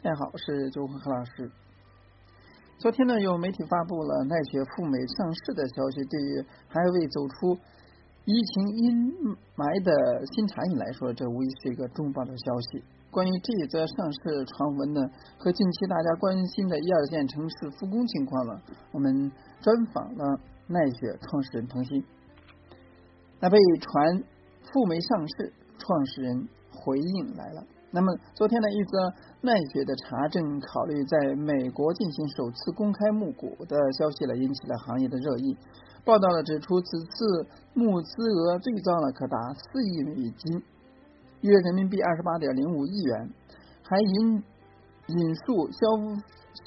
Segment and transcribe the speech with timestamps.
[0.00, 1.50] 大家好，我是周慧何老师。
[2.78, 7.58] 昨天呢，有媒体发布了奈雪赴美上市的消息，对于还未走出
[8.24, 9.10] 疫情阴
[9.58, 9.90] 霾的
[10.30, 12.84] 新茶饮来说，这无疑是一个重磅的消息。
[13.10, 15.02] 关于这一则上市传闻呢，
[15.36, 18.54] 和近期大家关心的一二线城市复工情况呢，
[18.92, 19.10] 我们
[19.60, 20.22] 专访了
[20.68, 21.98] 奈雪创始人彭鑫。
[23.40, 24.22] 那被传
[24.62, 27.66] 赴美上市，创始人回应来了。
[27.90, 28.98] 那么，昨天的一则
[29.40, 35.56] 奈雪的茶正考虑在美国进行首次公开募股的消息呢，引起了行业的热议。
[36.04, 40.62] 报道了指出，此次募资额最高呢可达四亿美金，
[41.40, 43.30] 约人民币二十八点零五亿元。
[43.82, 44.42] 还引
[45.06, 45.80] 引述消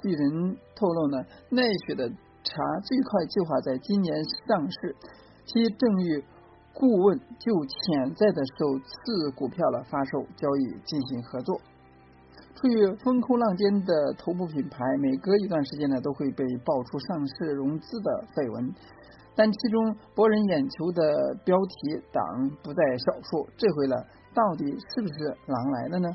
[0.00, 4.96] 息人透露呢，奈雪的茶最快计划在今年上市，
[5.44, 6.24] 其正与。
[6.80, 11.60] 顾问就潜在的首次股票的发售交易进行合作。
[12.54, 18.74] 处于风口浪尖的头部品牌，每隔一段时间呢，都会被爆出上市融资的绯闻，
[19.36, 23.46] 但其中博人眼球的标题党不在少数。
[23.58, 23.96] 这回呢，
[24.32, 26.08] 到底是不是狼来了呢？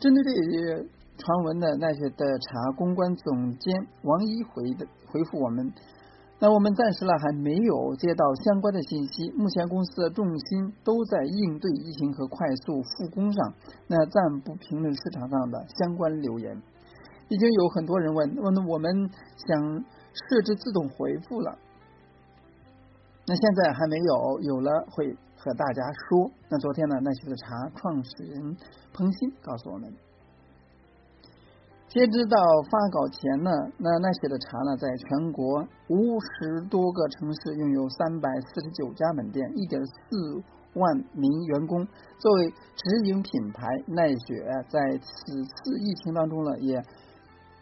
[0.00, 5.72] 针对这些传闻呢，奈雪的茶公关总监王一回的回复我们。
[6.40, 13.54] 那我们暂时呢还没有接到相关的信息，目前公司的重心都在应对疫情和快速复工上，
[13.86, 16.60] 那暂不评论市场上的相关留言。
[17.28, 19.10] 已经有很多人问，问我们
[19.46, 21.58] 想设置自动回复了，
[23.26, 26.30] 那现在还没有，有了会和大家说。
[26.50, 28.56] 那昨天呢，奈雪的茶创始人
[28.92, 29.94] 彭鑫告诉我们。
[31.94, 32.36] 截止到
[32.68, 40.42] 发稿前呢，那奈雪的茶呢，在全国五十多个城市拥有三百四十九家门店，一点四
[40.74, 41.86] 万名员工。
[42.18, 46.82] 作为直营品牌，奈雪在此次疫情当中呢，也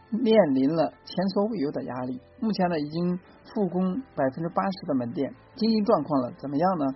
[0.09, 2.19] 面临了前所未有的压力。
[2.41, 3.21] 目前呢，已经
[3.53, 6.87] 复工百分之八十的门店，经营状况了怎么样呢？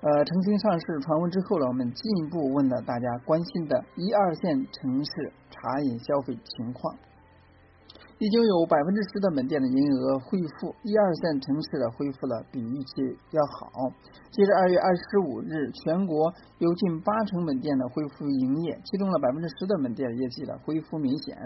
[0.00, 6.96] 呃，澄清上市传闻之后呢，我们进一步问了大家关心的一二线城市茶饮消费情况。
[8.16, 13.92] 已经有百分之十的门店的营业额恢复，一二线城市的恢复了比预期要好。
[14.30, 21.36] 截至二月二十五日，全国有近八成门店的恢复营业，其中的百分之十的门店业绩的恢复明显，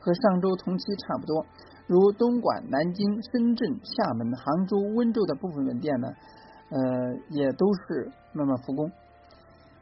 [0.00, 1.46] 和上周同期差不多。
[1.86, 6.08] 如东莞、南京、深圳、厦门、杭州、温州的部分门店呢？
[6.72, 6.78] 呃，
[7.28, 8.90] 也都是慢慢复工。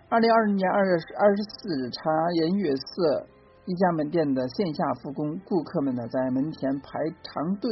[0.09, 3.27] 二零二零年二月二十四日，茶颜悦色
[3.65, 7.71] 一家门店的线下复工，顾客们呢在门前排长队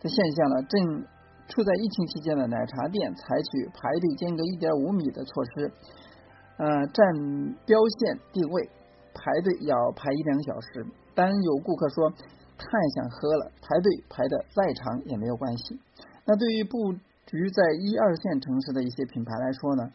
[0.00, 1.04] 的现象呢，正
[1.48, 5.70] 处在疫情期间的奶茶店采取排队间隔一点五米的措施，
[6.56, 7.04] 呃，占
[7.66, 8.70] 标线定位，
[9.12, 10.86] 排队要排一两个小时。
[11.14, 12.64] 当有顾客说太
[12.94, 15.78] 想喝了，排队排的再长也没有关系。
[16.24, 16.94] 那对于不
[17.38, 19.90] 于在一二线城市的一些品牌来说呢，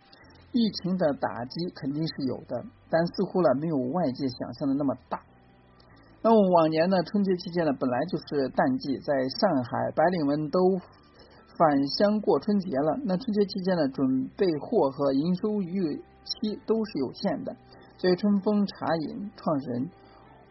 [0.52, 5.22] 疫情的打击肯定是有的，但似乎呢没有外界想象的那么大。
[6.24, 10.60] 那么往年呢春节期间呢本来就是淡季，在上海白领们都
[11.58, 17.56] 返乡过春节了，那春节期间呢准备货和营收预期都是有限的。
[17.98, 19.90] 所以春风茶饮创始人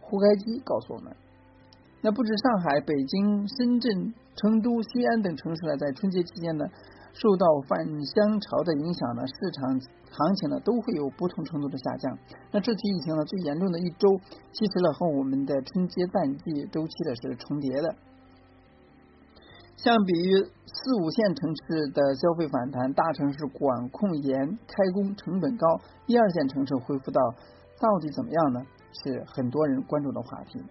[0.01, 1.15] 胡开基告诉我们。
[2.07, 6.65] 那不止上海、北京、深圳、成都、西安等城市呢，在春节期间呢，
[7.13, 12.17] 受到返乡潮的影响呢，市场行情呢都会有不同程度的下降。
[12.53, 14.07] 那这次疫情呢最严重的一周，
[14.53, 17.97] 其实呢和我们的春节淡季周期的是重叠的。
[19.75, 20.31] 相比于
[20.63, 25.67] 四五线城市的消费反弹，大城市管控严、开工成本高，
[26.07, 27.21] 一二线城市恢复到
[27.81, 28.61] 到底怎么样呢？
[29.03, 30.63] 是很多人关注的话题。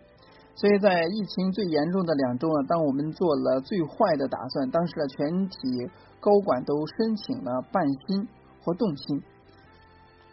[0.56, 5.58] 所以在疫情最严重的两周呢，当我们做了最坏的打算，当时的全体
[6.20, 8.28] 高管都申请了半薪
[8.64, 9.22] 或动薪，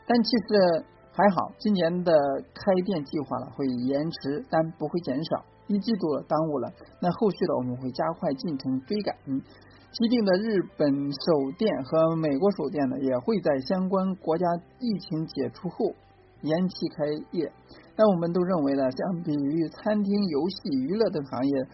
[0.06, 2.12] 但其实还好，今年的
[2.54, 5.44] 开店计划呢会延迟，但不会减少。
[5.68, 6.70] 一季度耽误了，
[7.00, 9.14] 那后续的我们会加快进程追赶。
[9.26, 14.46] 既定的日本首店和美国首店呢，也会在相关国家
[14.80, 15.94] 疫情解除后
[16.42, 17.50] 延期开业。
[17.96, 21.66] 但我们都认为呢，相比于餐厅、游戏、娱乐等行业，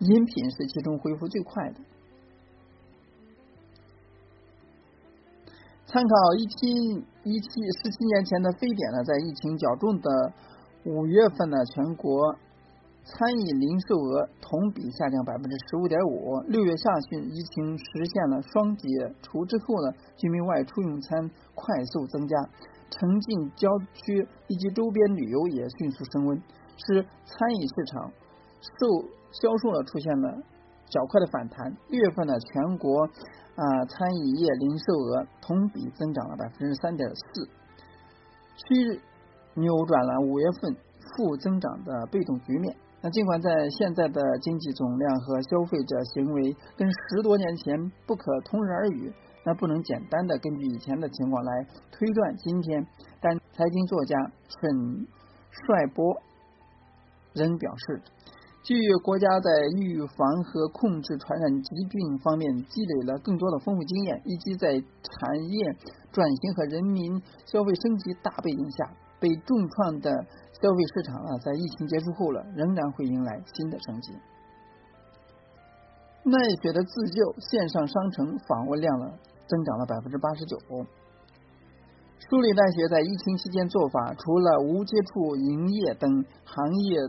[0.00, 1.80] 饮品是其中恢复最快的。
[5.86, 6.66] 参考一七
[7.22, 7.48] 一七
[7.82, 10.32] 十七年前的非典呢，在疫情较重的
[10.84, 12.34] 五月份呢，全国
[13.04, 16.40] 餐饮零售额同比下降百分之十五点五。
[16.48, 18.88] 六月下旬，疫情实现了双解
[19.22, 22.36] 除之后呢，居民外出用餐快速增加。
[22.96, 26.42] 城近郊区以及周边旅游也迅速升温，
[26.76, 28.12] 使餐饮市场
[28.62, 30.38] 售销售呢出现了
[30.86, 31.74] 较快的反弹。
[31.88, 33.04] 六月份呢，全国
[33.56, 37.48] 啊餐饮业零售额同比增长了百分之三点四，
[38.56, 39.00] 趋
[39.54, 40.76] 扭转了五月份
[41.16, 42.76] 负增长的被动局面。
[43.02, 49.12] 那尽管在现在的经济总量和消费者行为跟十多年前不可同日而语，
[49.44, 52.86] 那不能简单的根据以前的情况来推断今天。
[53.20, 54.16] 但财经作家
[54.48, 55.06] 沈
[55.50, 56.22] 帅波
[57.34, 58.02] 仍表示，
[58.62, 65.76] 据国家在预防和控制传染疾病方面积累了更多的丰富经验，以及在产业
[66.12, 70.26] 转型和人民消费升级大背景下，被重创的。
[70.62, 74.12] 消费市场啊，在疫情结束后了，仍然会迎来新的升级。
[76.22, 80.58] 奈雪的自救线上商城访问量了增长了百分之八十九。
[82.28, 87.00] 梳理奈雪在疫情期间做法，除了无接触营业等行业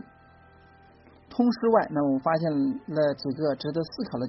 [1.30, 4.26] 通识外，那我们发现了几个值得思考的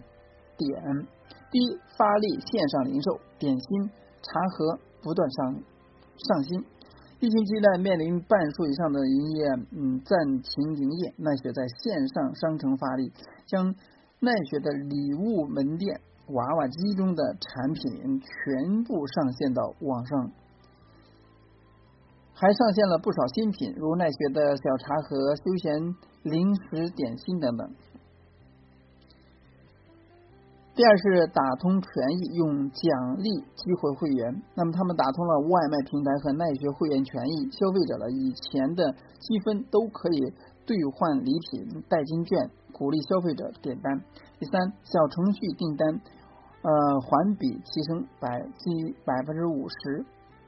[0.56, 1.08] 点：
[1.52, 3.90] 第一，发力线上零售，点心、
[4.22, 6.66] 茶盒不断上上新。
[7.20, 13.12] 疫情期间面临半数以上的营业嗯暂停营业，奈雪在线上商城发力，
[13.48, 13.76] 将
[14.20, 20.32] 奈雪的礼物门店、娃娃机中的产品全部上线到网上，
[22.34, 27.70] 还上线了不少新品，如奈雪的小茶盒、休闲零食点心等等。
[30.76, 31.90] 第二是打通权
[32.20, 34.44] 益，用奖励激活会员。
[34.54, 40.20] 那么他们打通了外卖平台和奈雪会员权益，消费者的以前的积分都可以
[40.68, 44.00] 兑换礼品、代金券，鼓励消费者点单。
[44.38, 46.00] 第三，小程序订单
[46.68, 48.28] 呃环比提升百
[48.58, 50.04] 近百分之五十。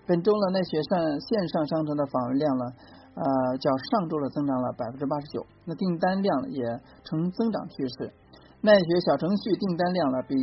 [0.05, 2.65] 本周呢，奈雪上线上商城的访问量呢，
[3.15, 6.59] 呃较上周的增长了百分之八十九，那订单量也
[7.05, 8.11] 呈增长趋势。
[8.59, 10.35] 奈雪小程序订单量呢比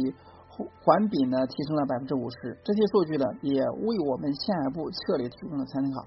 [0.81, 6.06] 环比呢提升了百分之五十，这些数据呢也为我们下一步策略提供了参考。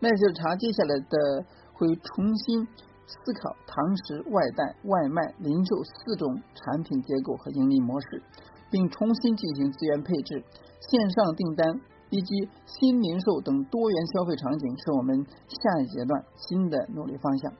[0.00, 1.44] 奈雪茶接下来的
[1.74, 2.64] 会重新
[3.04, 8.22] 思考堂食、外带、外卖、零售四种产品结构和盈利模式，
[8.70, 10.42] 并重新进行资源配置、
[10.90, 11.80] 线上订单
[12.10, 17.52] 以及新零售等多元消费场景，是我们下一阶段新的努力方向。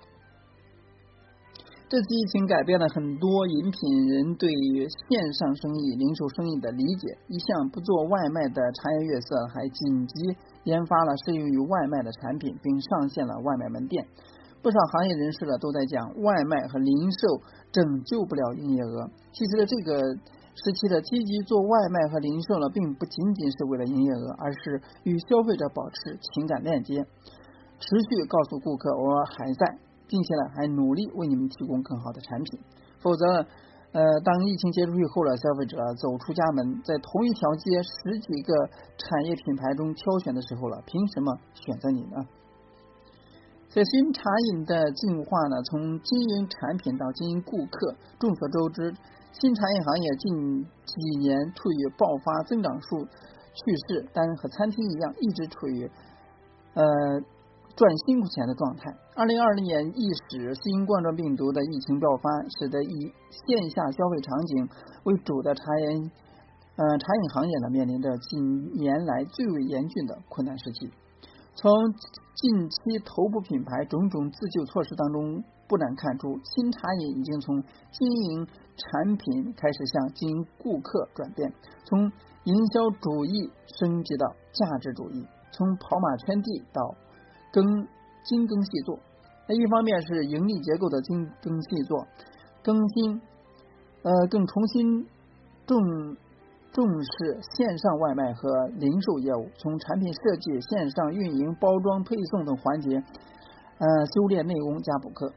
[1.88, 7.18] 这次疫情改变了很多饮品人对于线上生意、零售生意的理解。
[7.26, 14.06] 一向不做外卖的茶颜悦色还紧急研发了适用于外卖的产品，并上线了外卖门店。
[14.62, 17.42] 不少行业人士呢都在讲，外卖和零售
[17.72, 19.10] 拯救不了营业额。
[19.32, 20.00] 其实呢，这个
[20.54, 27.04] 时期的积极做外卖和零售呢，并不仅仅是为了营业额，而是与消费者保持情感链接，
[27.78, 29.78] 持续告诉顾客我还在。
[30.10, 32.58] 并且呢，还努力为你们提供更好的产品。
[32.98, 33.46] 否则呢，
[33.92, 38.52] 呃，当疫情结束以后呢，消费者走出家门，在同一条街十几个
[38.98, 42.26] 产业品牌中挑选的时候了，凭什么选择你呢？
[43.68, 48.92] 在新茶饮的进化呢，从经营产品到经营顾客，众所周知，
[49.32, 55.90] 新茶饮行业近几年处于爆发增长数趋势，但和餐厅一样，一直处于
[56.74, 56.84] 呃。
[57.76, 58.92] 赚辛苦钱的状态。
[59.14, 62.28] 二零二零年一始新冠状病毒的疫情爆发，
[62.58, 64.68] 使得以线下消费场景
[65.04, 66.10] 为主的茶饮
[66.76, 70.90] 呃茶饮行业呢，面临着近年来最为严峻的困难时期。
[71.54, 71.72] 从
[72.34, 77.62] 近期头部品牌种种自救措施当中，不难看出，新茶饮已经从
[77.92, 78.44] 经营
[78.76, 82.10] 产品开始向经营顾客转变，从
[82.42, 83.48] 营销主义
[83.78, 86.96] 升级到价值主义，从跑马圈地到。
[87.52, 87.66] 更
[88.22, 88.96] 精耕细作，
[89.48, 92.06] 那一方面是盈利结构的精耕细作，
[92.62, 93.20] 更新
[94.02, 95.04] 呃更重新
[95.66, 96.16] 重
[96.70, 102.94] 重视线上外卖和零售业务，从产品设计、线上运营、包装、配送等环节
[103.78, 105.32] 呃修炼内功加补课。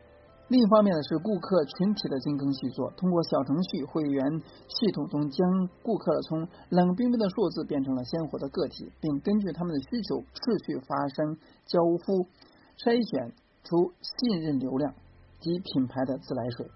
[0.49, 12.27] 另一方面呢，是顾客群体的精耕细作，通过小程序、会员系统中，将顾客从冷冰冰的数字变成了鲜活的个体，并根据他们的需求持续发生交付，
[12.77, 13.33] 筛选
[13.63, 14.93] 出信任流量
[15.39, 16.69] 及品牌的自来水。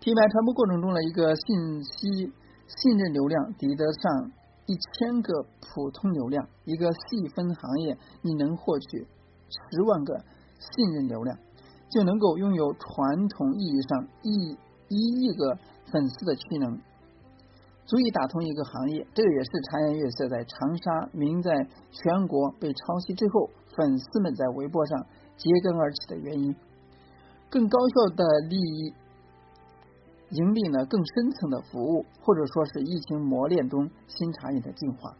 [0.00, 2.32] 品牌传播过程中的一个信息
[2.66, 4.32] 信任流量抵得上
[4.64, 9.06] 一千个普通流量，一个细分行业你能获取
[9.46, 10.24] 十万个
[10.58, 11.38] 信任流量。
[11.90, 14.56] 就能够拥有传统意义上一
[14.88, 15.58] 一亿个
[15.90, 16.78] 粉丝的气能，
[17.84, 19.06] 足以打通一个行业。
[19.12, 21.52] 这个也是茶颜悦色在长沙名在
[21.90, 25.06] 全国被抄袭之后粉丝们在微博上
[25.36, 26.54] 揭竿而起的原因。
[27.50, 28.94] 更高效的利益
[30.30, 35.10] 盈利呢，更深层的服务，或者说是疫情磨练中新茶饮的进化。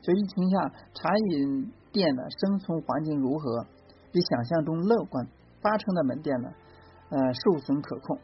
[0.00, 3.66] 所以疫情下茶饮店的生存环境如何？
[4.12, 5.26] 比想象中乐观，
[5.62, 6.48] 八成的门店呢，
[7.10, 8.18] 呃，受损可控。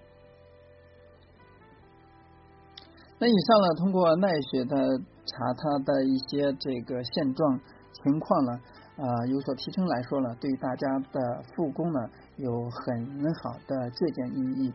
[3.19, 4.77] 那以上呢，通过奈雪的
[5.25, 7.61] 茶，它的一些这个现状
[7.93, 8.53] 情况呢，
[8.97, 12.01] 啊，有所提升来说呢，对大家的复工呢，
[12.37, 14.73] 有很好的借鉴意义。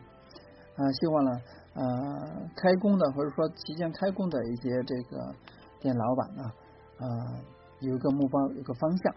[0.74, 1.30] 啊，希望呢，
[1.74, 1.82] 呃，
[2.56, 5.34] 开工的或者说即将开工的一些这个
[5.80, 6.42] 店老板呢，
[6.98, 7.06] 呃，
[7.80, 9.14] 有一个目标，有个方向。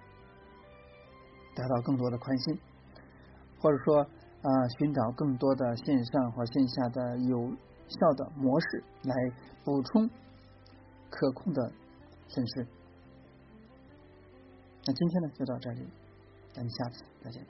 [1.56, 2.60] 得到更多的宽心，
[3.66, 3.98] 或者说
[4.44, 7.52] 啊，寻找更多的线上或线下的有
[7.88, 9.16] 效的模式来
[9.64, 10.08] 补充
[11.10, 11.72] 可控的
[12.28, 12.68] 损失。
[14.86, 15.88] 那今天呢就到这里，
[16.54, 17.46] 咱们下次再见。